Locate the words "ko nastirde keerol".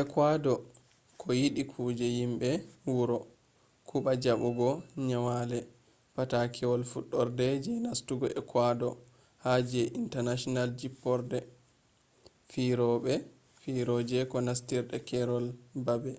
14.30-15.46